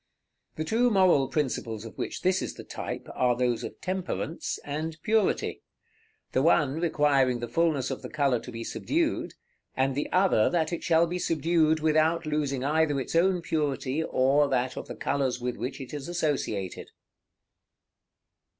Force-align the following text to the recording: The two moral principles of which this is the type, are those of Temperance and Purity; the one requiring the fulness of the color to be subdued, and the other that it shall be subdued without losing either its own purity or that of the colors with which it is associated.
The 0.55 0.63
two 0.63 0.89
moral 0.89 1.27
principles 1.27 1.85
of 1.85 1.95
which 1.95 2.23
this 2.23 2.41
is 2.41 2.55
the 2.55 2.63
type, 2.63 3.07
are 3.13 3.35
those 3.35 3.63
of 3.63 3.79
Temperance 3.81 4.57
and 4.65 4.97
Purity; 5.03 5.61
the 6.31 6.41
one 6.41 6.79
requiring 6.79 7.39
the 7.39 7.47
fulness 7.47 7.91
of 7.91 8.01
the 8.01 8.09
color 8.09 8.39
to 8.39 8.51
be 8.51 8.63
subdued, 8.63 9.35
and 9.77 9.93
the 9.93 10.11
other 10.11 10.49
that 10.49 10.73
it 10.73 10.83
shall 10.83 11.05
be 11.05 11.19
subdued 11.19 11.81
without 11.81 12.25
losing 12.25 12.63
either 12.63 12.99
its 12.99 13.15
own 13.15 13.43
purity 13.43 14.03
or 14.03 14.49
that 14.49 14.75
of 14.75 14.87
the 14.87 14.95
colors 14.95 15.39
with 15.39 15.55
which 15.55 15.79
it 15.79 15.93
is 15.93 16.07
associated. 16.07 16.89